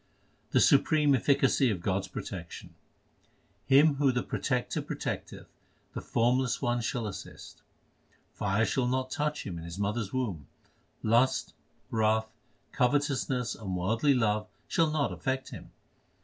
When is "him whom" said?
3.67-4.15